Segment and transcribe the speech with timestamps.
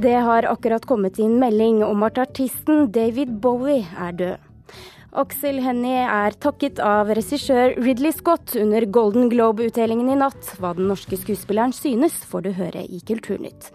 [0.00, 4.46] Det har akkurat kommet inn melding om at artisten David Bowie er død.
[5.20, 10.54] Aksel Hennie er takket av regissør Ridley Scott under Golden Globe-utdelingen i natt.
[10.56, 13.68] Hva den norske skuespilleren synes, får du høre i Kulturnytt.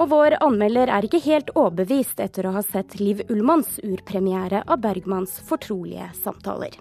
[0.00, 4.80] Og vår anmelder er ikke helt overbevist etter å ha sett Liv Ullmanns urpremiere av
[4.80, 6.80] Bergmans fortrolige samtaler.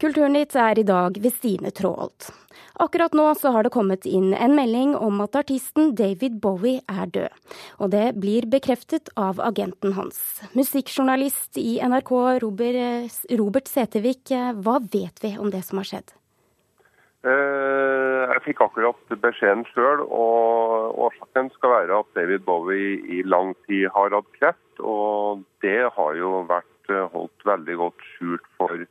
[0.00, 2.32] Kulturnytt er i dag ved Stine Tråholt.
[2.78, 7.10] Akkurat nå så har det kommet inn en melding om at artisten David Bowie er
[7.10, 7.54] død.
[7.82, 10.20] Og det blir bekreftet av agenten hans.
[10.54, 12.12] Musikkjournalist i NRK
[12.44, 16.14] Robert, Robert Setevik, hva vet vi om det som har skjedd?
[17.26, 23.56] Eh, jeg fikk akkurat beskjeden sjøl, og årsaken skal være at David Bowie i lang
[23.66, 24.64] tid har hatt kreft.
[24.78, 28.86] Og det har jo vært holdt veldig godt skjult for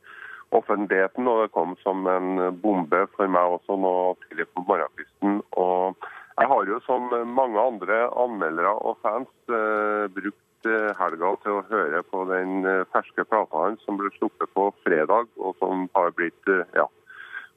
[0.54, 5.40] offentligheten, og det kom som en bombe for meg også nå tidlig på morgenkvisten.
[5.60, 11.56] Og jeg har jo som mange andre anmeldere og fans eh, brukt eh, helga til
[11.56, 16.14] å høre på den eh, ferske plata som ble sluppet på fredag, og som har
[16.14, 16.86] blitt ja,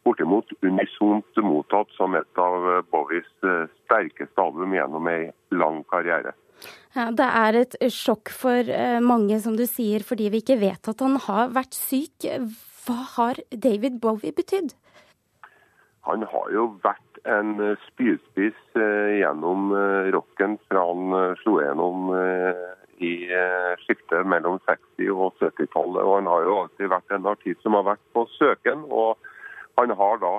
[0.07, 3.29] bortimot unisont mottatt som et av Bowies
[3.85, 6.33] sterkeste album gjennom ei lang karriere.
[6.97, 8.67] Ja, det er et sjokk for
[9.01, 12.27] mange, som du sier, fordi vi ikke vet at han har vært syk.
[12.81, 14.73] Hva har David Bowie betydd?
[16.07, 22.09] Han har jo vært en eh, spydspiss eh, gjennom eh, rocken fra han slo gjennom
[23.01, 23.11] i
[23.81, 26.01] skiftet mellom 60- og 70-tallet.
[26.05, 28.83] Og han har jo alltid vært en artist som har vært på søken.
[28.93, 29.17] Og
[29.79, 30.35] han har da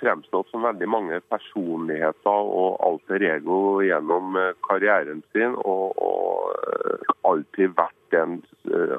[0.00, 4.32] fremstått som veldig mange personligheter og alter ego gjennom
[4.64, 5.58] karrieren sin.
[5.60, 8.40] Og, og alltid vært en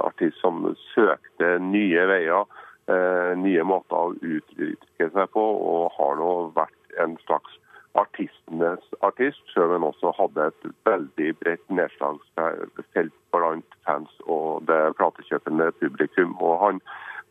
[0.05, 2.45] artist som søkte nye veier
[2.87, 7.57] nye måter å uttrykke seg på, og har nå vært en slags
[7.97, 14.79] artistenes artist, selv om han også hadde et veldig bredt nedslagsfelt blant fans og det
[14.99, 16.35] platekjøpende publikum.
[16.37, 16.81] Og han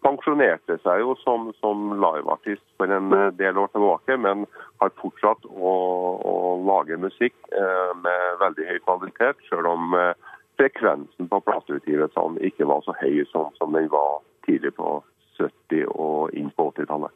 [0.05, 4.47] pensjonerte seg jo som, som liveartist for en del år tilbake, men
[4.83, 5.75] har fortsatt å,
[6.21, 6.37] å
[6.67, 10.12] lage musikk eh, med veldig høy kvalitet, selv om eh,
[10.61, 14.99] frekvensen på plateutgivelsene ikke var så høy som, som den var tidlig på
[15.39, 17.15] 70- og inn på 80-tallet.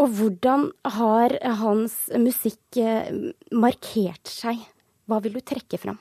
[0.00, 3.10] Og hvordan har hans musikk eh,
[3.52, 4.62] markert seg?
[5.08, 6.00] Hva vil du trekke fram?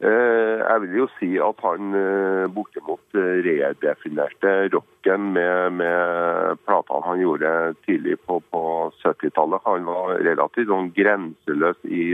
[0.00, 7.20] Eh, jeg vil jo si at han eh, bortimot redefinerte rocken med, med platene han
[7.20, 7.50] gjorde
[7.84, 8.62] tidlig på, på
[9.02, 9.66] 70-tallet.
[9.66, 12.04] Han var relativt sånn grenseløs i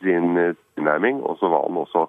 [0.00, 0.34] sin
[0.78, 2.08] tilnærming, og så var han også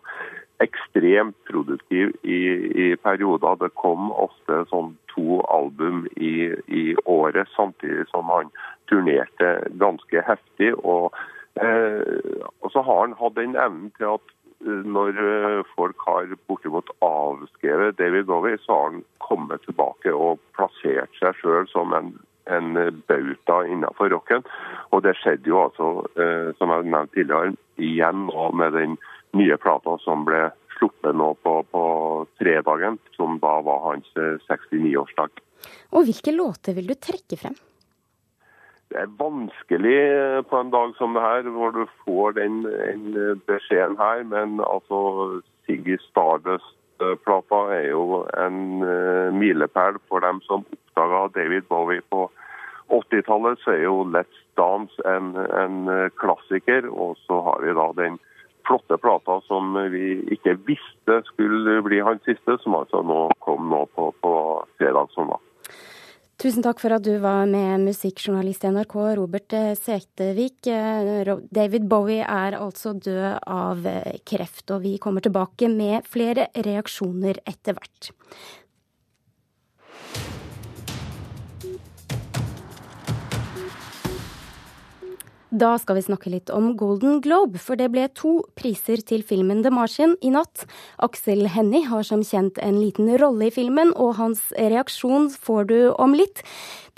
[0.63, 2.39] ekstremt produktiv i,
[2.83, 3.59] i perioder.
[3.59, 8.51] Det kom ofte sånn to album i, i, året, samtidig som han
[8.91, 10.73] turnerte ganske heftig.
[10.83, 11.15] Og,
[11.61, 14.33] eh, og så har han hatt den evnen til at
[14.65, 20.41] eh, når eh, folk har bortimot avskrevet David Bowie, så har han kommet tilbake og
[20.57, 22.13] plassert seg sjøl som en,
[22.51, 22.73] en
[23.07, 24.43] bauta innenfor rocken.
[24.91, 28.27] Og det skjedde jo altså, eh, som jeg nevnte tidligere, igjen
[28.59, 28.99] med den
[29.37, 31.83] nye plata som ble sluppet nå på, på
[32.39, 35.29] fredagen, som da var hans 69-årsdag.
[35.33, 37.57] Eh, Og Hvilke låter vil du trekke frem?
[38.89, 43.41] Det er vanskelig eh, på en dag som det her, hvor du får den, den
[43.49, 44.23] beskjeden her.
[44.23, 52.01] Men altså, Siggy Stardust-plata er jo en uh, milepæl for dem som oppdaga David Bowie
[52.09, 52.25] på
[52.89, 53.61] 80-tallet.
[53.61, 56.89] Så er jo Let's Dance en, en klassiker.
[56.89, 58.17] Og så har vi da den
[58.69, 63.85] flotte plata som vi ikke visste skulle bli hans siste, som altså nå kom nå
[63.97, 64.33] på, på
[64.77, 65.41] fredag sommer.
[66.39, 70.69] Tusen takk for at du var med musikkjournalist i NRK, Robert Setevik.
[71.51, 73.83] David Bowie er altså død av
[74.23, 78.13] kreft, og vi kommer tilbake med flere reaksjoner etter hvert.
[85.49, 89.63] Da skal vi snakke litt om Golden Globe, for det ble to priser til filmen
[89.65, 90.67] The Martian i natt.
[91.01, 95.79] Aksel Hennie har som kjent en liten rolle i filmen, og hans reaksjon får du
[95.97, 96.43] om litt.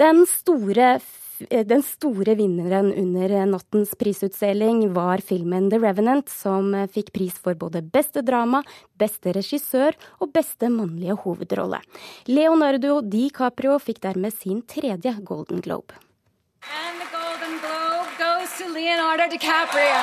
[0.02, 0.98] Den store
[1.42, 7.82] den store vinneren under nattens prisutdeling var filmen The Revenant, som fikk pris for både
[7.82, 8.62] beste drama,
[8.94, 11.82] beste regissør og beste mannlige hovedrolle.
[12.30, 15.98] Leonardo DiCaprio fikk dermed sin tredje Golden Globe.
[16.62, 17.21] to
[18.82, 20.02] Leonardo DiCaprio.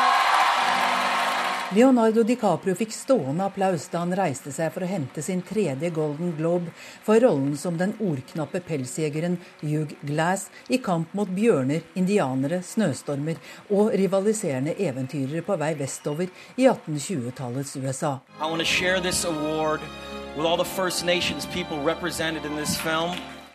[1.75, 6.37] Leonardo DiCaprio fikk stående applaus da han reiste seg for å hente sin tredje Golden
[6.39, 6.71] Globe
[7.03, 9.35] for rollen som den ordknappe pelsjegeren
[9.65, 16.71] Hugh Glass i kamp mot bjørner, indianere, snøstormer og rivaliserende eventyrere på vei vestover i
[16.71, 18.23] 1820-tallets USA.
[18.39, 18.47] I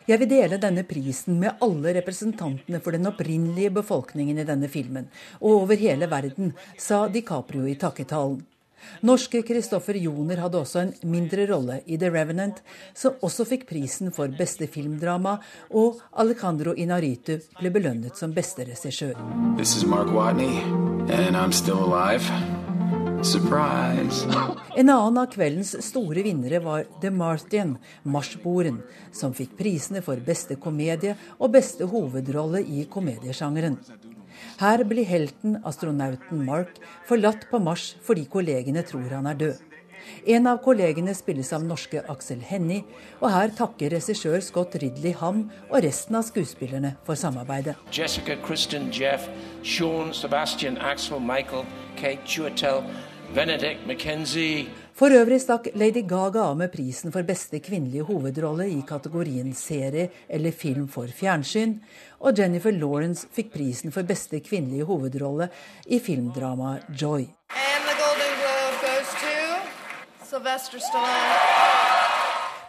[0.04, 5.08] Jeg vil dele denne prisen med alle representantene for den opprinnelige befolkningen i denne filmen,
[5.40, 8.42] og over hele verden, sa DiCaprio i takketalen.
[9.08, 12.60] Norske Kristoffer Joner hadde også en mindre rolle i The Revenant,
[12.94, 15.38] som også fikk prisen for beste filmdrama,
[15.72, 19.16] og Alejandro Inaritu ble belønnet som beste regissør.
[23.24, 24.28] Surprise!
[24.76, 28.80] En annen av kveldens store vinnere var The Martian, Marsboeren,
[29.14, 33.78] som fikk prisene for beste komedie og beste hovedrolle i komediesjangeren.
[34.60, 39.62] Her blir helten, astronauten Mark, forlatt på Mars fordi kollegene tror han er død.
[40.28, 42.84] En av kollegene spilles av norske Aksel Hennie,
[43.22, 47.78] og her takker regissør Scott Ridley ham og resten av skuespillerne for samarbeidet.
[47.92, 49.30] Jessica, Kristen, Jeff,
[49.64, 51.64] Sean, Sebastian, Axel, Michael,
[52.00, 52.84] Kate Chuatel,
[53.34, 54.66] Benedict McKenzie.
[54.94, 60.10] For øvrig stakk Lady Gaga av med prisen for beste kvinnelige hovedrolle i kategorien serie
[60.30, 61.80] eller film for fjernsyn,
[62.20, 65.50] og Jennifer Lawrence fikk prisen for beste kvinnelige hovedrolle
[65.90, 67.26] i filmdramaet Joy.
[67.58, 69.36] And the Golden Globe goes to
[70.30, 71.73] Sylvester Stallone.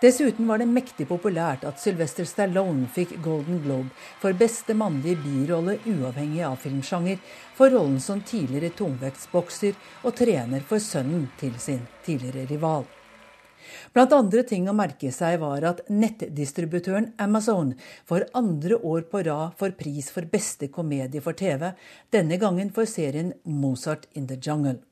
[0.05, 5.79] Dessuten var det mektig populært at Sylvester Stallone fikk Golden Globe for beste mannlige birolle
[5.89, 7.23] uavhengig av filmsjanger,
[7.57, 9.73] for rollen som tidligere tungvektsbokser
[10.05, 12.85] og trener for sønnen til sin tidligere rival.
[13.97, 17.73] Blant andre ting å merke seg var at nettdistributøren Amazon
[18.05, 21.71] for andre år på rad får pris for beste komedie for TV,
[22.13, 24.83] denne gangen for serien Mozart in the Jungle.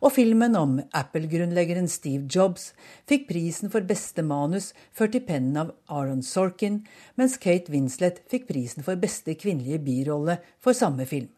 [0.00, 2.72] Og filmen om Apple-grunnleggeren Steve Jobs
[3.08, 6.82] fikk prisen for beste manus ført i pennen av Aaron Sorkin,
[7.16, 11.30] mens Kate Winslet fikk prisen for beste kvinnelige birolle for samme film.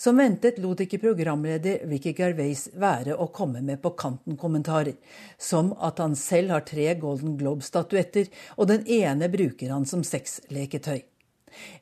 [0.00, 4.96] Som ventet lot ikke programleder Ricky Gervais være å komme med på kanten-kommentarer,
[5.36, 11.09] som at han selv har tre Golden Globe-statuetter, og den ene bruker han som sexleketøy.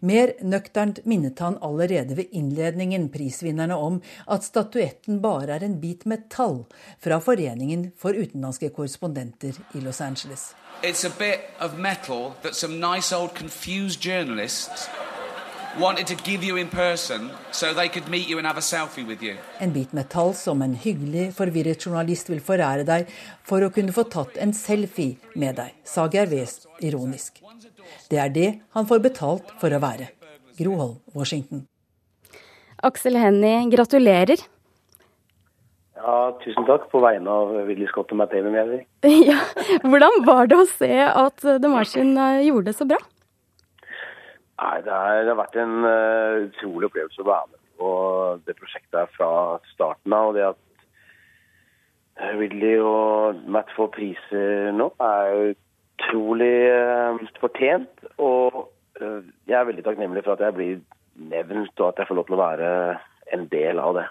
[0.01, 6.07] Mer nøkternt minnet han allerede ved innledningen prisvinnerne om at statuetten bare er en bit
[6.07, 6.65] metall
[7.03, 10.55] fra Foreningen for utenlandske korrespondenter i Los Angeles.
[10.83, 14.89] It's a bit of metal that some nice old confused journalists
[15.79, 19.07] wanted to give you in person so they could meet you and have a selfie
[19.07, 19.37] with you.
[19.59, 23.11] En bit metall som en hyggelig, forvirret journalist vil forære deg
[23.47, 27.43] for å kunne få tatt en selfie med deg, sa Gervais ironisk.
[28.11, 30.11] Det er det han får betalt for å være.
[30.59, 31.67] Groholm, Washington.
[32.85, 34.43] Aksel Hennie, gratulerer.
[35.99, 38.85] Ja, tusen takk på vegne av Willy Scott og Matt Damon.
[39.31, 39.41] Ja,
[39.83, 43.01] hvordan var det å se at The Martian eh, gjorde det så bra?
[44.59, 47.91] Nei, det, er, det har vært en uh, utrolig opplevelse å være med på
[48.47, 49.31] det prosjektet fra
[49.71, 50.31] starten av.
[50.31, 50.65] og det at
[52.39, 55.55] Willy og Matt får priser nå, er
[56.09, 58.09] utrolig uh, fortjent.
[58.19, 58.65] Og
[59.03, 60.81] uh, jeg er veldig takknemlig for at jeg blir
[61.29, 62.69] nevnt, og at jeg får lov til å være
[63.37, 64.07] en del av det.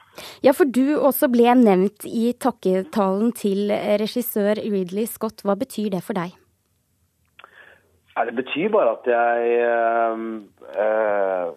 [0.45, 3.71] Ja, for du også ble nevnt i takketalen til
[4.01, 5.41] regissør Ridley Scott.
[5.41, 6.35] Hva betyr det for deg?
[8.17, 9.57] Ja, det betyr bare at jeg
[10.73, 11.53] uh,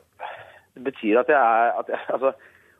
[0.77, 2.33] Det betyr at jeg er at jeg, altså,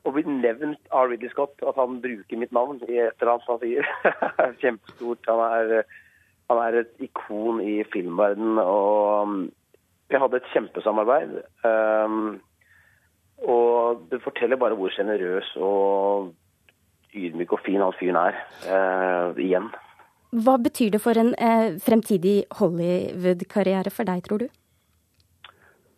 [0.05, 3.51] å bli nevnt av Ridley Scott, at han bruker mitt navn i et eller annet
[3.53, 3.91] han sier,
[4.47, 5.29] er kjempestort.
[5.29, 5.83] Han er
[6.51, 8.59] han er et ikon i filmverdenen.
[8.59, 9.41] Og um,
[10.11, 11.37] vi hadde et kjempesamarbeid.
[11.65, 12.41] Um,
[13.41, 16.33] og det forteller bare hvor sjenerøs og
[17.15, 18.41] ydmyk og fin han fyren er.
[18.67, 19.71] Uh, igjen.
[20.31, 24.51] Hva betyr det for en uh, fremtidig Hollywood-karriere for deg, tror du?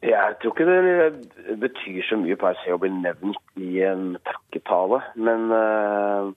[0.03, 4.99] Jeg tror ikke det betyr så mye per se å bli nevnt i en takketale.
[5.15, 6.33] Men uh,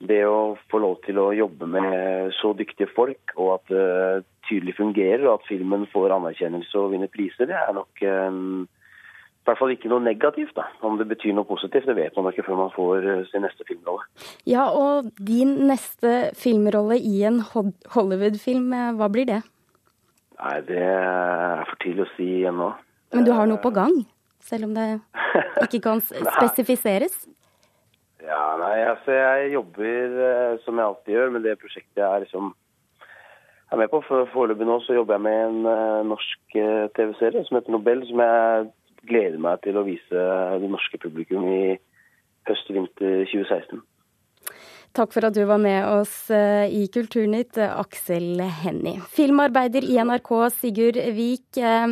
[0.00, 4.76] det å få lov til å jobbe med så dyktige folk, og at det tydelig
[4.78, 8.64] fungerer, og at filmen får anerkjennelse og vinner priser, det er nok um,
[9.40, 10.54] i hvert fall ikke noe negativt.
[10.56, 10.66] da.
[10.86, 13.66] Om det betyr noe positivt, det vet man ikke før man får uh, sin neste
[13.68, 14.06] filmrolle.
[14.48, 19.42] Ja, og din neste filmrolle i en Hollywood-film, eh, hva blir det?
[20.40, 22.72] Nei, det er for tidlig å si ennå.
[23.12, 24.00] Men du har noe på gang?
[24.40, 24.86] Selv om det
[25.66, 26.00] ikke kan
[26.36, 27.26] spesifiseres?
[28.30, 32.22] Ja, nei, altså jeg jobber eh, som jeg alltid gjør med det prosjektet jeg er
[32.22, 32.52] liksom
[33.72, 34.02] er med på.
[34.06, 38.02] For Foreløpig nå så jobber jeg med en uh, norsk uh, TV-serie som heter Nobel,
[38.06, 38.70] som jeg
[39.10, 40.24] gleder meg til å vise
[40.62, 41.62] det norske publikum i
[42.48, 43.82] høst-vinter 2016.
[44.96, 48.98] Takk for at du var med oss eh, i Kulturnytt, Aksel Hennie.
[49.14, 51.60] Filmarbeider i NRK, Sigurd Vik.
[51.62, 51.86] Eh,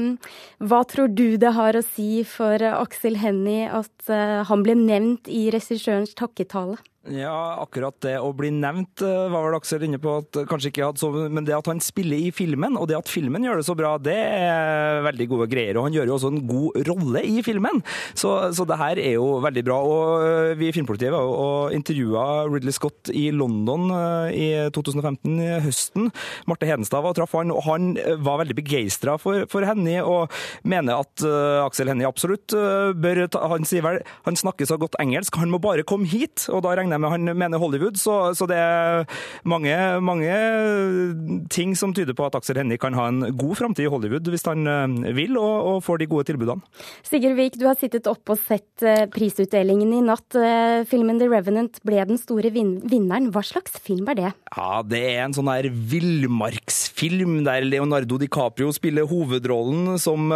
[0.58, 5.30] hva tror du det har å si for Aksel Hennie at eh, han ble nevnt
[5.30, 6.80] i regissørens takketale?
[7.06, 10.88] Ja, akkurat det å bli nevnt eh, var vel Aksel inne på at kanskje ikke
[10.88, 13.66] hadde så Men det at han spiller i filmen, og det at filmen gjør det
[13.68, 15.78] så bra, det er veldig gode greier.
[15.78, 17.80] Og han gjør jo også en god rolle i filmen,
[18.18, 19.78] så, så det her er jo veldig bra.
[19.78, 25.38] Og eh, vi i Filmpolitiet var og intervjua Ridley Scott i London eh, i 2015,
[25.38, 26.10] i høsten.
[26.50, 27.94] Marte Hedenstad var og traff han, og han
[28.26, 30.34] var veldig begeistra for, for Hennie, og
[30.66, 34.76] mener at uh, Aksel Hennie absolutt uh, bør ta Han sier vel han snakker så
[34.80, 36.46] godt engelsk, han må bare komme hit.
[36.52, 39.04] og da regner jeg med han mener Hollywood, så, så, det er
[39.48, 40.32] mange, mange,
[41.52, 44.46] ting som tyder på at Aksel Hennie kan ha en god framtid i Hollywood hvis
[44.48, 46.64] han eh, vil og, og, får de gode tilbudene.
[47.06, 50.38] Sigurd Vik, du har sittet oppe og sett eh, prisutdelingen i natt.
[50.38, 53.30] Eh, filmen The Revenant ble den store vin vinneren.
[53.34, 54.32] Hva slags film er det?
[54.56, 55.70] Ja, Det er en sånn her
[56.98, 60.32] villmarksfilm der Leonardo DiCaprio spiller hovedrollen som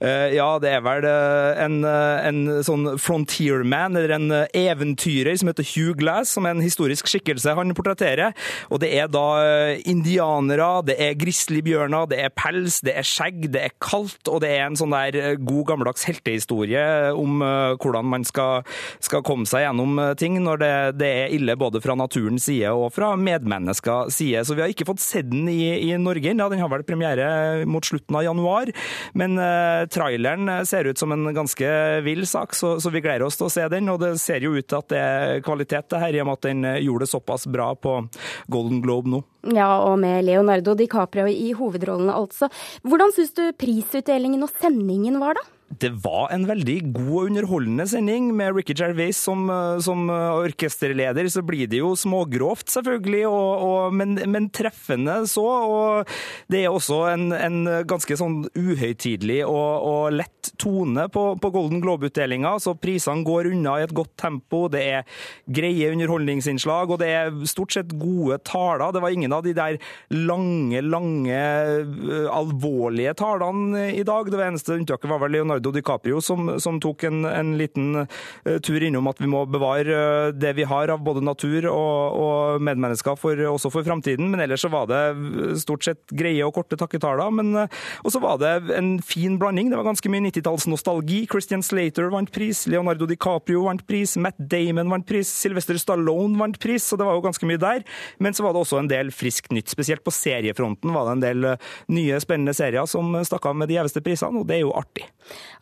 [0.00, 6.32] Ja, det er vel en, en sånn frontierman, eller en eventyrer som heter Hugh Glass,
[6.34, 8.34] som er en historisk skikkelse han portretterer.
[8.72, 13.48] Og det er da eh, indianere, det er grizzlybjørner, det er pels, det er skjegg,
[13.54, 16.84] det er kaldt, og det er en sånn der eh, god gammeldags heltehistorie
[17.16, 18.64] om eh, hvordan man skal,
[19.04, 22.92] skal komme seg gjennom ting når det, det, er ille både fra naturens side og
[22.94, 24.44] fra medmenneskers side.
[24.46, 26.50] Så vi har ikke fått sett den i, i Norge ennå.
[26.52, 28.72] Den har vel premiere mot slutten av januar.
[29.18, 31.68] Men uh, traileren ser ut som en ganske
[32.04, 33.88] vill sak, så, så vi gleder oss til å se den.
[33.92, 36.38] Og det ser jo ut til at det er kvalitet det her, i og med
[36.38, 37.98] at den eh, gjorde det såpass bra på
[38.52, 39.22] Golden Globe nå.
[39.54, 42.50] Ja, og med Leonardo DiCaprio i hovedrollene, altså.
[42.84, 45.57] Hvordan syns du prisutdelingen og sendingen var, da?
[45.68, 48.30] Det var en veldig god og underholdende sending.
[48.36, 53.64] Med Ricky Gervais som, eh, som eh, orkesterleder så blir det jo smågrovt, selvfølgelig, og,
[53.66, 55.44] og, men, men, treffende så.
[55.44, 56.14] Og
[56.48, 57.58] det er også en, en
[57.88, 62.54] ganske sånn uhøytidelig og, og, lett tone på, på Golden Globe-utdelinga.
[62.64, 64.64] Så prisene går unna i et godt tempo.
[64.72, 65.20] Det er
[65.52, 68.88] greie underholdningsinnslag, og det er stort sett gode taler.
[68.96, 69.76] Det var ingen av de der
[70.16, 74.32] lange, lange, eh, alvorlige talene i dag.
[74.32, 78.58] Det eneste unntaket var vel Leonardo Leonardo DiCaprio som, som tok en, en liten uh,
[78.62, 82.62] tur innom at vi må bevare uh, det vi har av både natur og, og
[82.62, 84.30] medmennesker for, også for framtiden.
[84.30, 87.28] Men ellers så var det stort sett greie og korte takketaler.
[87.28, 87.66] Uh,
[88.04, 89.70] og så var det en fin blanding.
[89.70, 91.24] Det var ganske mye 90-tallsnostalgi.
[91.30, 96.58] Christian Slater vant pris, Leonardo DiCaprio vant pris, Matt Damon vant pris, Sylvester Stallone vant
[96.60, 97.84] pris, så det var jo ganske mye der.
[98.22, 99.70] Men så var det også en del friskt nytt.
[99.72, 101.50] Spesielt på seriefronten var det en del
[101.92, 105.06] nye, spennende serier som stakk av med de gjeveste prisene, og det er jo artig.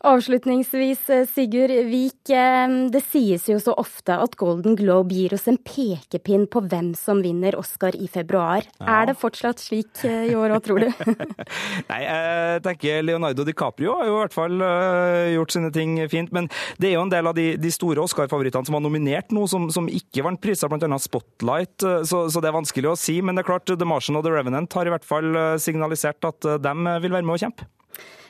[0.07, 2.29] Avslutningsvis, eh, Sigurd Vik.
[2.29, 6.93] Eh, det sies jo så ofte at Golden Globe gir oss en pekepinn på hvem
[6.95, 8.65] som vinner Oscar i februar.
[8.79, 9.01] Ja.
[9.01, 10.89] Er det fortsatt slik eh, i år òg, tror du?
[11.91, 14.65] Nei, jeg tenker Leonardo DiCaprio har jo i hvert fall
[15.33, 16.33] gjort sine ting fint.
[16.35, 16.49] Men
[16.81, 19.69] det er jo en del av de, de store Oscar-favorittene som var nominert nå, som,
[19.73, 20.99] som ikke vant priser, bl.a.
[21.01, 21.79] Spotlight.
[22.07, 23.19] Så, så, det er vanskelig å si.
[23.21, 26.47] Men det er klart, The Martian og The Revenant har i hvert fall signalisert at
[26.63, 27.67] de vil være med å kjempe.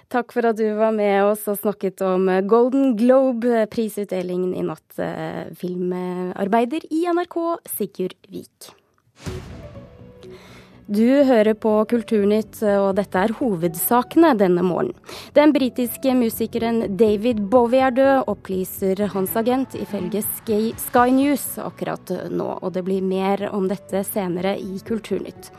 [0.07, 4.99] Takk for at du var med oss og snakket om Golden Globe-prisutdelingen i natt.
[5.03, 7.35] Eh, filmarbeider i NRK,
[7.67, 8.71] Sigurd Vik.
[10.87, 14.95] Du hører på Kulturnytt, og dette er hovedsakene denne morgenen.
[15.35, 22.47] Den britiske musikeren David Bowie er død, opplyser hans agent ifølge Sky News akkurat nå.
[22.61, 25.51] Og det blir mer om dette senere i Kulturnytt.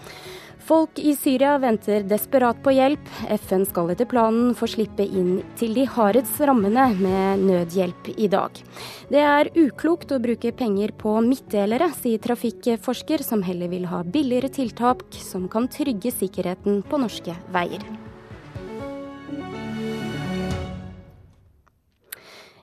[0.68, 3.06] Folk i Syria venter desperat på hjelp.
[3.48, 8.60] FN skal etter planen få slippe inn til de hardest rammene med nødhjelp i dag.
[9.08, 14.52] Det er uklokt å bruke penger på midtdelere, sier trafikkforsker, som heller vil ha billigere
[14.52, 17.88] tiltak som kan trygge sikkerheten på norske veier.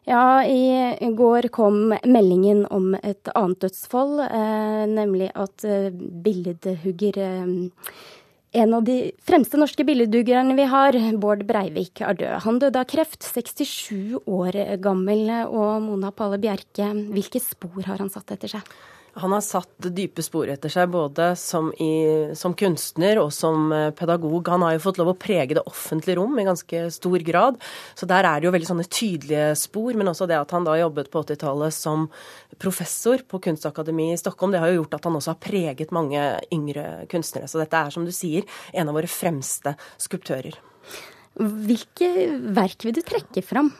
[0.06, 5.88] Ja, i går kom meldingen om et annet dødsfall, eh, nemlig at eh,
[6.26, 7.56] billedhugger eh,
[8.56, 12.36] en av de fremste norske billedhuggerne vi har, Bård Breivik, er død.
[12.46, 15.26] Han døde av kreft, 67 år gammel.
[15.50, 18.72] Og Mona Palle Bjerke, hvilke spor har han satt etter seg?
[19.22, 23.92] Han har satt dype spor etter seg, både som, i, som, kunstner og som eh,
[23.96, 24.50] pedagog.
[24.52, 27.62] Han har jo fått lov å prege det offentlige rom i ganske stor grad.
[27.96, 29.96] Så der er det jo veldig sånne tydelige spor.
[29.96, 32.10] Men også det at han da jobbet på 80-tallet som
[32.60, 36.28] professor på Kunstakademiet i Stockholm, det har jo gjort at han også har preget mange
[36.52, 37.48] yngre kunstnere.
[37.48, 38.44] Så dette er, som du sier,
[38.76, 40.60] en av våre fremste skulptører.
[41.40, 42.12] Hvilke
[42.56, 43.72] verk vil du trekke fram?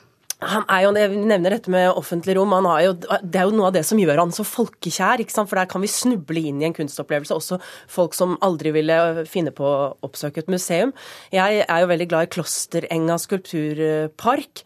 [0.44, 2.52] Han er jo, Jeg nevner dette med offentlig rom.
[2.84, 5.24] Jo, det er jo noe av det som gjør han så folkekjær.
[5.36, 7.36] For der kan vi snuble inn i en kunstopplevelse.
[7.36, 7.60] Også
[7.92, 10.92] folk som aldri ville finne på å oppsøke et museum.
[11.32, 14.66] Jeg er jo veldig glad i Klosterenga skulpturpark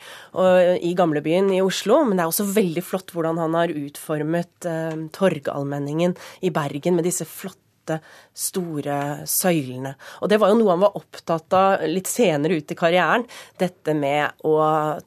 [0.81, 2.01] i gamlebyen i Oslo.
[2.07, 7.05] Men det er også veldig flott hvordan han har utformet eh, Torgallmenningen i Bergen med
[7.07, 7.99] disse flotte
[8.37, 8.97] store
[9.29, 9.95] søylene.
[10.21, 13.25] Og det var jo noe han var opptatt av litt senere ut i karrieren.
[13.57, 14.59] Dette med å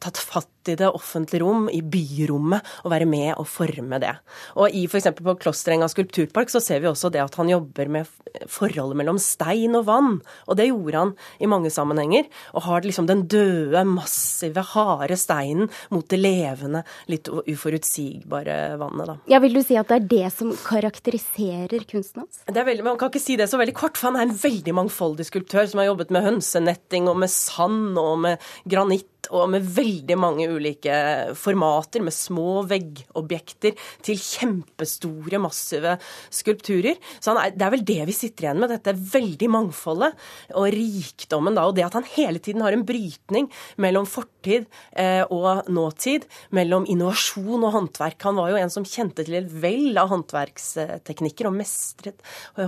[0.02, 4.14] tatt fatt i det offentlige rom, i byrommet, og være med og forme det.
[4.56, 5.10] Og i f.eks.
[5.18, 8.10] på Klosterenga skulpturpark så ser vi også det at han jobber med
[8.50, 10.12] forholdet mellom stein og vann.
[10.48, 12.28] Og det gjorde han i mange sammenhenger.
[12.56, 19.18] Og har liksom den døde, massive, harde steinen mot det levende, litt uforutsigbare vannet, da.
[19.30, 22.42] Ja, vil du si at det er det som karakteriserer kunsten hans?
[22.46, 24.36] Det er veldig, Man kan ikke si det så veldig kort, for han er en
[24.38, 29.50] veldig mangfoldig skulptør som har jobbet med hønsenetting og med sand og med granitt og
[29.52, 30.94] med veldig mange ulike
[31.38, 35.94] formater, med små veggobjekter til kjempestore, massive
[36.32, 36.98] skulpturer.
[37.22, 40.10] Så er, det er vel det vi sitter igjen med, dette veldig mangfoldet
[40.58, 43.48] og rikdommen da, og det at han hele tiden har en brytning
[43.82, 44.66] mellom fortid
[44.98, 46.26] eh, og nåtid,
[46.56, 48.18] mellom innovasjon og håndverk.
[48.26, 52.18] Han var jo en som kjente til et vell av håndverksteknikker og mestret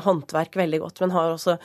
[0.05, 1.59] håndverk veldig godt, men har også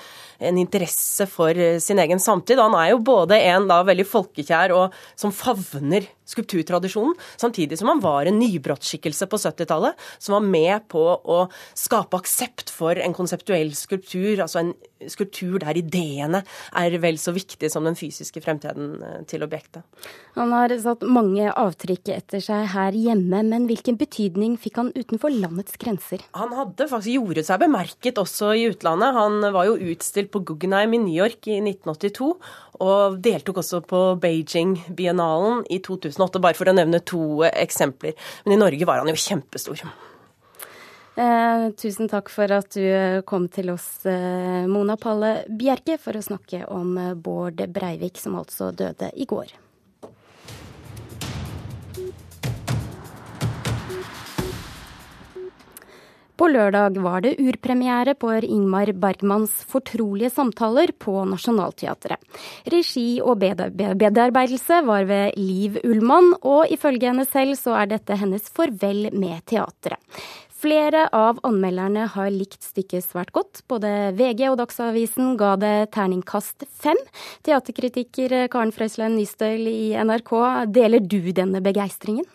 [0.49, 2.61] en interesse for sin egen samtid.
[2.61, 4.78] Han er jo både en da veldig folkekjær og
[5.15, 11.03] som favner skulpturtradisjonen, samtidig som han var en nybrottsskikkelse på 70-tallet, som var med på
[11.19, 11.41] å
[11.77, 14.73] skape aksept for en konseptuell skulptur, altså en
[15.07, 16.41] skulptur der ideene
[16.75, 19.85] er vel så viktige som den fysiske fremtiden eh, til objektet.
[20.35, 25.33] Han har satt mange avtrykk etter seg her hjemme, men hvilken betydning fikk han utenfor
[25.33, 26.23] landets grenser?
[26.37, 29.15] Han hadde faktisk gjorde seg bemerket også i utlandet.
[29.15, 32.31] Han var jo utstilt på Guggenheim i New York i 1982,
[32.79, 35.81] og deltok også på Beijing-biennalen i
[36.19, 38.15] 2008, bare for å nevne to eksempler.
[38.45, 39.87] Men i Norge var han jo kjempestor.
[41.19, 46.23] Eh, tusen takk for at du kom til oss, eh, Mona Palle Bjerke, for å
[46.23, 49.51] snakke om eh, Bård Breivik, som altså døde i går.
[56.39, 62.21] På lørdag var det urpremiere på Ingmar Bergmans fortrolige samtaler på Nationaltheatret.
[62.71, 68.47] Regi og bedarbeidelse var ved Liv Ullmann, og ifølge henne selv så er dette hennes
[68.55, 69.99] farvel med teatret.
[70.59, 73.61] Flere av anmelderne har likt stykket svært godt.
[73.67, 76.99] Både VG og Dagsavisen ga det terningkast fem.
[77.47, 80.33] Teaterkritiker Karen Frøysland Nystøl i NRK,
[80.71, 82.27] deler du denne begeistringen?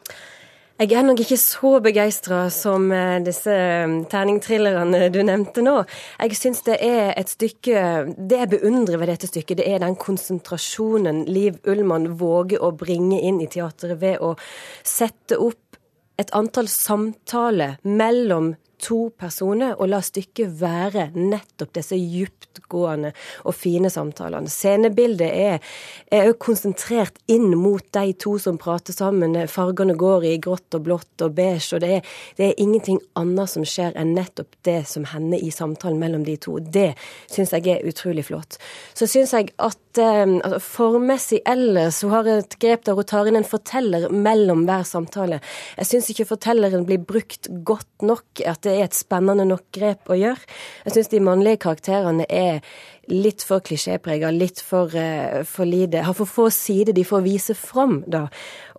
[0.75, 5.77] Jeg er nok ikke så begeistra som eh, disse eh, terningthrillerne du nevnte nå.
[6.19, 7.85] Jeg syns det er et stykke
[8.19, 13.21] Det jeg beundrer ved dette stykket, det er den konsentrasjonen Liv Ullmann våger å bringe
[13.23, 14.33] inn i teateret ved å
[14.83, 15.79] sette opp
[16.19, 21.97] et antall samtaler mellom to personer, og la stykket være nettopp disse
[22.55, 23.13] dyptgående
[23.45, 24.51] og fine samtalene.
[24.51, 25.59] Scenebildet er,
[26.13, 29.37] er konsentrert inn mot de to som prater sammen.
[29.51, 33.51] Fargene går i grått og blått og beige, og det er, det er ingenting annet
[33.51, 36.59] som skjer enn nettopp det som hender i samtalen mellom de to.
[36.59, 36.93] Det
[37.31, 38.59] syns jeg er utrolig flott.
[38.95, 43.31] Så syns jeg at eh, altså, formmessig ellers hun har et grep der hun tar
[43.31, 45.41] inn en forteller mellom hver samtale.
[45.79, 48.25] Jeg syns ikke fortelleren blir brukt godt nok.
[48.45, 50.51] at det er et spennende nok grep å gjøre.
[50.85, 52.61] Jeg syns de mannlige karakterene er
[53.11, 57.55] litt for klisjéprega, litt for, uh, for lite Har for få sider de får vise
[57.55, 58.29] fram, da.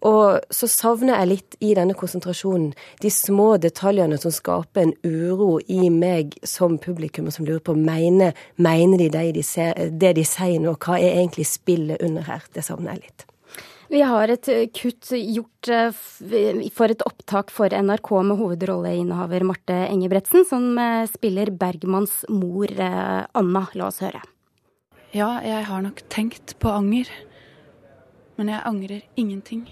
[0.05, 5.60] Og så savner jeg litt i denne konsentrasjonen de små detaljene som skaper en uro
[5.67, 10.25] i meg som publikum, som lurer på mener, mener de det de, ser, det de
[10.27, 12.45] sier nå, hva er egentlig spillet under her?
[12.53, 13.29] Det savner jeg litt.
[13.95, 15.99] Vi har et eh, kutt gjort eh,
[16.75, 23.62] for et opptak for NRK med hovedrolleinnehaver Marte Engebretsen, som eh, spiller Bergmanns mor Anna.
[23.79, 24.19] La oss høre.
[25.15, 27.08] Ja, jeg har nok tenkt på anger.
[28.36, 29.63] Men jeg angrer ingenting.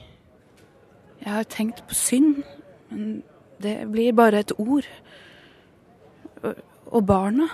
[1.20, 2.46] Jeg har tenkt på synd,
[2.94, 3.24] men
[3.64, 4.88] det blir bare et ord.
[6.94, 7.50] Og barna.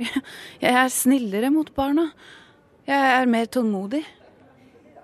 [0.64, 2.06] Jeg er snillere mot barna.
[2.88, 4.00] Jeg er mer tålmodig.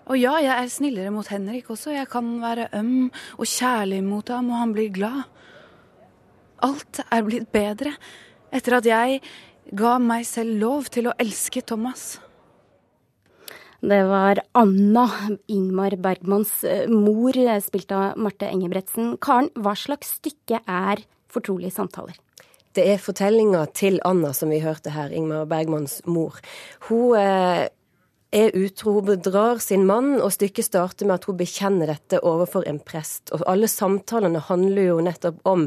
[0.06, 1.90] Og ja, jeg er snillere mot Henrik også.
[1.96, 5.24] Jeg kan være øm og kjærlig mot ham, og han blir glad.
[6.62, 7.96] Alt er blitt bedre
[8.54, 9.18] etter at jeg
[9.76, 12.16] ga meg selv lov til å elske Thomas.
[13.86, 15.04] Det var Anna,
[15.52, 19.16] Ingmar Bergmanns eh, mor, spilt av Marte Engebretsen.
[19.22, 22.16] Karen, hva slags stykke er Fortrolige samtaler?
[22.76, 26.38] Det er fortellinga til Anna som vi hørte her, Ingmar Bergmanns mor.
[26.86, 27.66] Hun eh,
[28.36, 28.98] er utro.
[29.06, 33.30] Bedrar sin mann, og stykket starter med at hun bekjenner dette overfor en prest.
[33.34, 35.66] Og alle samtalene handler jo nettopp om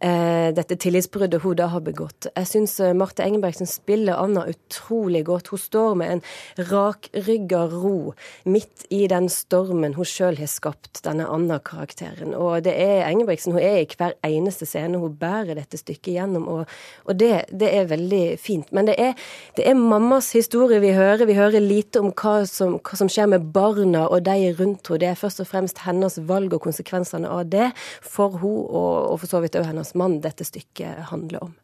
[0.00, 2.28] eh, dette tillitsbruddet hun da har begått.
[2.32, 5.52] Jeg syns eh, Marte Engebergsen spiller Anna utrolig godt.
[5.52, 6.24] Hun står med en
[6.70, 12.34] rakrygga ro midt i den stormen hun sjøl har skapt, denne Anna-karakteren.
[12.36, 15.00] Og det er Engebergsen, hun er i hver eneste scene.
[15.00, 16.76] Hun bærer dette stykket gjennom, og,
[17.06, 18.72] og det, det, er veldig fint.
[18.76, 19.14] Men det er,
[19.58, 21.26] det er mammas historie vi hører.
[21.28, 25.00] Vi hører lite om hva som, hva som skjer med barna og de rundt henne.
[25.02, 27.70] Det er først og fremst hennes valg og konsekvensene av det
[28.04, 31.54] for hun og, og for så vidt òg hennes mann dette stykket handler om.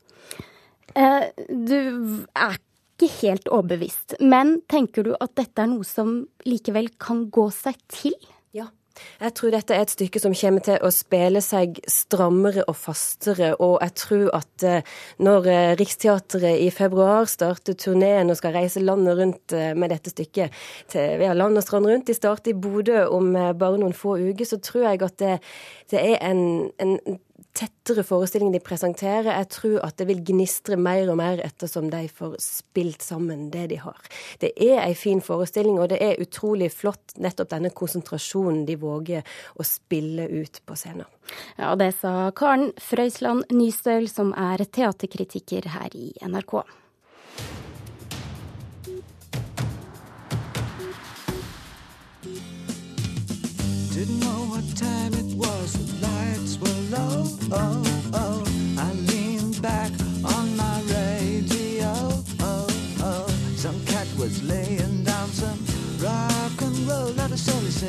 [0.98, 1.78] Eh, du
[2.36, 7.48] er ikke helt overbevist, men tenker du at dette er noe som likevel kan gå
[7.54, 8.16] seg til?
[8.54, 8.68] Ja.
[9.22, 13.52] Jeg tror dette er et stykke som kommer til å spille seg strammere og fastere.
[13.62, 18.82] Og jeg tror at eh, når eh, Riksteatret i februar starter turneen og skal reise
[18.82, 22.58] landet rundt eh, med dette stykket til ja, land og strand rundt, de starter i
[22.58, 25.36] Bodø om bare noen få uker, så tror jeg at det,
[25.92, 26.42] det er en,
[26.82, 26.96] en
[27.56, 29.30] tettere forestilling de presenterer.
[29.30, 33.68] Jeg tror at det vil gnistre mer og mer ettersom de får spilt sammen det
[33.72, 34.00] de har.
[34.40, 38.78] Det er ei en fin forestilling, og det er utrolig flott nettopp denne konsentrasjonen de
[38.80, 41.08] våger å spille ut på scenen.
[41.58, 46.62] Ja, det sa Karen Frøysland Nystøl, som er teaterkritiker her i NRK.
[63.62, 65.58] some cat was laying down some
[66.02, 67.20] rock and roll.
[67.20, 67.80] Out of solace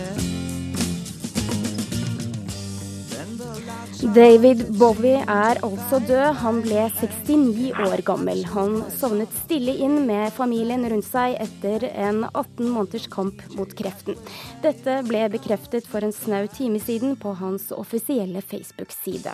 [3.10, 6.36] Then the lights David Bowie er altså død.
[6.44, 8.44] Han ble 69 år gammel.
[8.52, 14.20] Han sovnet stille inn med familien rundt seg etter en 18 måneders kamp mot kreften.
[14.62, 19.34] Dette ble bekreftet for en snau time siden på hans offisielle Facebook-side.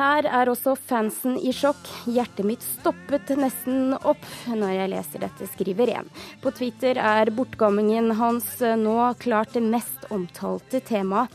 [0.00, 1.84] Her er også fansen i sjokk.
[2.08, 6.12] Hjertet mitt stoppet nesten opp når jeg leser dette, skriver én.
[6.40, 8.48] På Twitter er bortgammingen hans
[8.80, 11.32] nå klart det mest omtalte temaet.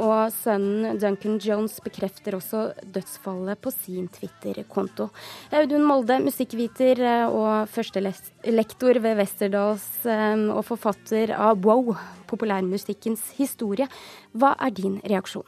[0.00, 5.08] Og sønnen Duncan Jones bekrefter også dødsfallet på sin Twitter-konto.
[5.54, 11.94] Audun Molde, musikkviter eh, og førstelektor ved Westerdals eh, og forfatter av Wow,
[12.30, 13.86] populærmusikkens historie.
[14.34, 15.46] Hva er din reaksjon?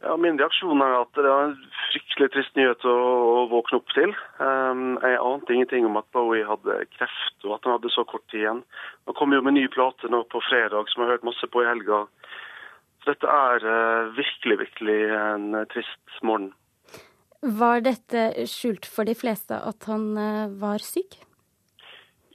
[0.00, 1.58] Ja, Min reaksjon er at det er en
[1.90, 4.14] fryktelig trist nyhet å, å våkne opp til.
[4.40, 8.24] Um, jeg ante ingenting om at Bowie hadde kreft, og at han hadde så kort
[8.32, 8.62] tid igjen.
[9.10, 11.60] Han kom jo med ny plate nå på fredag, som jeg har hørt masse på
[11.60, 12.06] i helga.
[13.00, 16.52] Så dette er uh, virkelig, virkelig en trist morgen.
[17.40, 21.16] Var dette skjult for de fleste at han uh, var syk?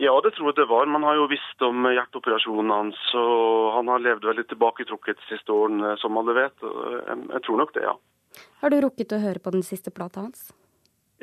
[0.01, 0.89] Ja, det tror jeg det var.
[0.91, 5.55] Man har jo visst om hjerteoperasjonen hans, og han har levd veldig tilbaketrukket de siste
[5.55, 6.65] årene, som alle vet.
[6.65, 7.95] Jeg, jeg tror nok det, ja.
[8.59, 10.49] Har du rukket å høre på den siste plata hans?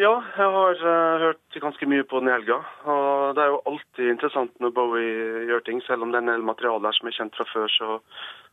[0.01, 0.79] Ja, jeg har
[1.21, 2.63] hørt ganske mye på den i helga.
[2.89, 6.33] Og det er jo alltid interessant når Bowie gjør ting, selv om det er en
[6.33, 7.69] del materiale her som er kjent fra før.
[7.77, 7.99] Så,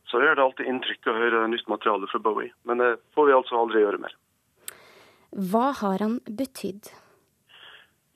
[0.08, 2.52] så gjør det alltid inntrykk å høre nytt materiale fra Bowie.
[2.68, 4.14] Men det får vi altså aldri gjøre mer.
[5.50, 6.90] Hva har han betydd?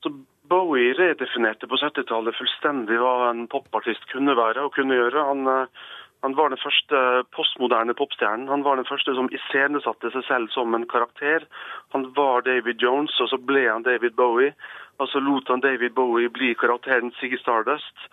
[0.02, 0.10] Så
[0.50, 5.28] Bowie redefinerte på 70-tallet fullstendig hva en popartist kunne være og kunne gjøre.
[5.32, 5.46] Han...
[5.50, 5.84] Uh,
[6.24, 6.98] han var den første
[7.36, 8.48] postmoderne popstjernen.
[8.48, 11.44] Han var den første som iscenesatte seg selv som en karakter.
[11.92, 14.54] Han var David Jones, og så ble han David Bowie.
[15.02, 18.08] Og så lot han David Bowie bli karakteren Siggy Stardust.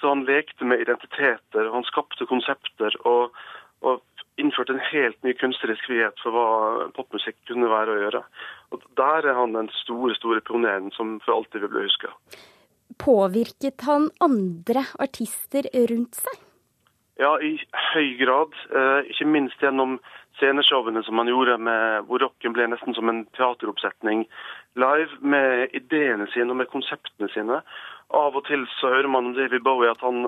[0.00, 3.36] Så han lekte med identiteter, han skapte konsepter og,
[3.80, 4.02] og
[4.36, 8.24] innførte en helt ny kunstnerisk frihet for hva popmusikk kunne være å gjøre.
[8.74, 12.12] Og Der er han den store store pioneren som for alltid vil bli huska.
[13.00, 16.44] Påvirket han andre artister rundt seg?
[17.16, 17.56] Ja, i
[17.94, 18.52] høy grad.
[18.76, 19.96] Eh, ikke minst gjennom
[20.36, 24.26] sceneshowene som han gjorde, med, hvor rocken ble nesten som en teateroppsetning
[24.76, 27.62] live, med ideene sine og med konseptene sine.
[28.16, 30.24] Av og til så hører man om David Bowie at han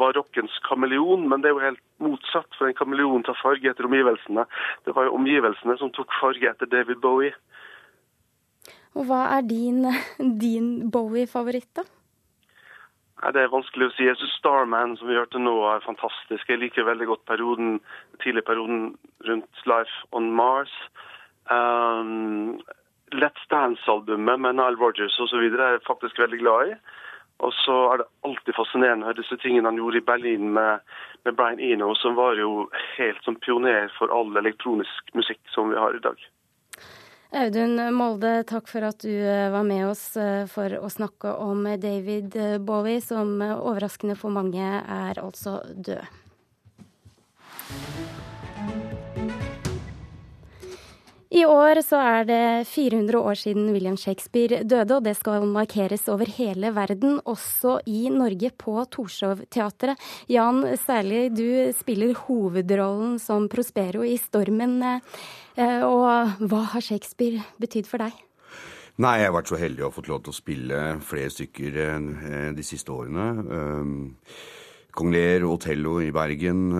[0.00, 2.48] var rockens kameleon, men det er jo helt motsatt.
[2.56, 4.46] For en kameleon tar farge etter omgivelsene.
[4.86, 7.34] Det var jo omgivelsene som tok farge etter David Bowie.
[8.96, 9.84] Og hva er din,
[10.44, 11.84] din Bowie-favoritt, da?
[13.22, 14.08] Nei, Det er vanskelig å si.
[14.08, 16.48] Jeg syns Starman, som vi hørte nå, er fantastisk.
[16.48, 17.78] Jeg liker veldig godt perioden,
[18.24, 18.90] tidlig perioden
[19.28, 20.72] rundt Life on Mars.
[21.52, 22.60] Um,
[23.14, 25.44] Let's Dance-albumet med Nile Rogers osv.
[25.46, 26.78] er jeg faktisk veldig glad i.
[27.44, 30.80] Og så er det alltid fascinerende disse tingene han gjorde i Berlin med,
[31.24, 35.80] med Brian Eno, som var jo helt som pioner for all elektronisk musikk som vi
[35.80, 36.16] har i dag.
[37.36, 41.66] Audun Molde, takk for at du eh, var med oss eh, for å snakke om
[41.82, 46.06] David Bowie, som overraskende for mange er altså død.
[51.26, 56.06] I år så er det 400 år siden William Shakespeare døde, og det skal markeres
[56.12, 59.98] over hele verden, også i Norge på Torshov-teatret.
[60.30, 65.00] Jan, særlig du spiller hovedrollen som Prospero i 'Stormen'.
[65.56, 68.12] Eh, og hva har Shakespeare betydd for deg?
[68.98, 71.76] Nei, jeg har vært så heldig å ha fått lov til å spille flere stykker
[71.76, 73.26] eh, de siste årene.
[73.50, 73.84] Eh,
[74.94, 76.70] Kong Lear, Otello i Bergen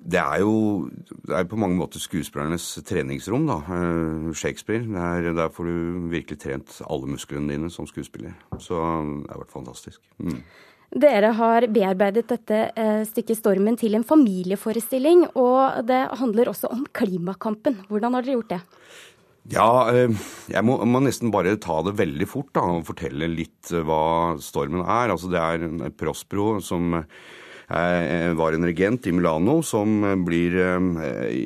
[0.00, 0.88] det er jo
[1.28, 3.58] det er på mange måter skuespillernes treningsrom, da.
[3.76, 4.86] Eh, Shakespeare.
[4.86, 8.32] Der, der får du virkelig trent alle musklene dine som skuespiller.
[8.58, 10.00] Så det har vært fantastisk.
[10.18, 10.40] Mm.
[10.90, 16.86] Dere har bearbeidet dette eh, stykket 'Stormen' til en familieforestilling, og det handler også om
[16.92, 17.84] klimakampen.
[17.88, 18.60] Hvordan har dere gjort det?
[19.52, 20.10] Ja, eh,
[20.50, 24.82] jeg må, må, nesten bare ta det veldig fort da, og fortelle litt hva stormen
[24.82, 25.12] er.
[25.12, 26.96] Altså, det er Prospero som
[27.70, 30.88] var en regent i Milano som blir eh,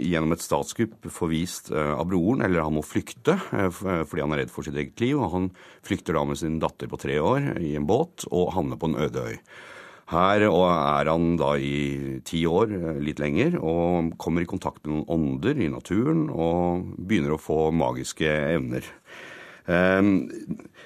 [0.09, 4.53] gjennom et statskupp forvist eh, av broren, eller han må flykte fordi han er redd
[4.55, 5.19] for sitt eget liv.
[5.21, 5.51] og Han
[5.85, 8.99] flykter da med sin datter på tre år i en båt og havner på en
[9.05, 9.39] øde øy.
[10.13, 15.13] Her er han da i ti år, litt lenger, og kommer i kontakt med noen
[15.17, 18.85] ånder i naturen og begynner å få magiske evner.
[19.65, 20.29] Ehm,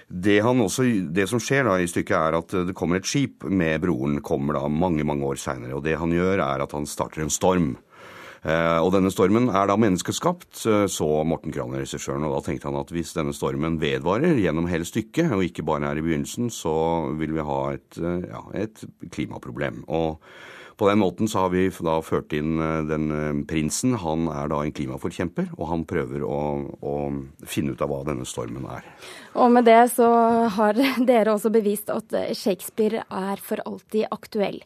[0.08, 3.82] det, også, det, som skjer da i stykket, er at det kommer et skip med
[3.84, 5.76] broren kommer da mange mange år seinere.
[5.76, 7.76] Og det han gjør, er at han starter en storm.
[8.38, 12.24] Uh, og denne stormen er da menneskeskapt, uh, så Morten Kraner, regissøren.
[12.24, 15.90] Og da tenkte han at hvis denne stormen vedvarer gjennom hele stykket, og ikke bare
[15.90, 16.76] er i begynnelsen, så
[17.18, 19.82] vil vi ha et, ja, et klimaproblem.
[19.90, 20.22] Og
[20.78, 23.96] på den måten så har vi da ført inn eh, den eh, prinsen.
[23.98, 26.38] Han er da en klimaforkjemper, og han prøver å,
[26.78, 26.94] å
[27.42, 28.86] finne ut av hva denne stormen er.
[29.38, 30.08] Og med det så
[30.54, 30.78] har
[31.10, 34.60] dere også bevist at Shakespeare er for alltid aktuell.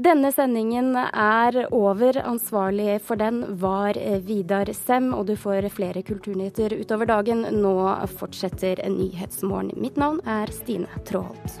[0.00, 2.16] Denne sendingen er over.
[2.28, 7.44] Ansvarlig for den var Vidar Sem, og du får flere kulturnyheter utover dagen.
[7.60, 7.76] Nå
[8.16, 9.76] fortsetter Nyhetsmorgen.
[9.76, 11.60] Mitt navn er Stine Tråholt.